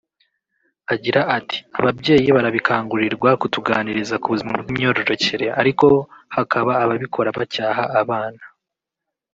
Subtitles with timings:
[0.93, 5.87] Agira ati “Ababyeyi barabikangurirwa kutuganiriza ku buzima bw’imyororokere ariko
[6.35, 8.43] hakaba ababikora bacyaha abana